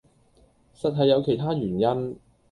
[0.73, 2.17] 實係有其他原因